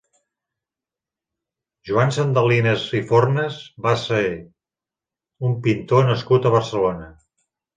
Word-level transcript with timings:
Joan 1.89 2.13
Sandalinas 2.15 2.87
i 3.01 3.03
Fornas 3.11 3.59
va 3.89 3.93
ser 4.07 4.23
un 5.51 5.55
pintor 5.69 6.11
nascut 6.13 6.49
a 6.51 6.55
Barcelona. 6.61 7.13